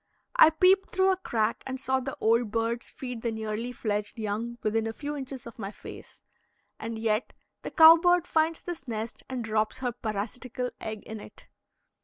I 0.35 0.49
peeped 0.49 0.89
through 0.89 1.11
a 1.11 1.15
crack 1.15 1.63
and 1.67 1.79
saw 1.79 1.99
the 1.99 2.17
old 2.19 2.49
birds 2.49 2.89
feed 2.89 3.21
the 3.21 3.31
nearly 3.31 3.71
fledged 3.71 4.17
young 4.17 4.57
within 4.63 4.87
a 4.87 4.93
few 4.93 5.15
inches 5.15 5.45
of 5.45 5.59
my 5.59 5.69
face. 5.71 6.23
And 6.79 6.97
yet 6.97 7.33
the 7.61 7.69
cow 7.69 7.97
bird 7.97 8.25
finds 8.25 8.61
this 8.61 8.87
nest 8.87 9.21
and 9.29 9.43
drops 9.43 9.77
her 9.77 9.91
parasitical 9.91 10.71
egg 10.79 11.03
in 11.03 11.19
it. 11.19 11.45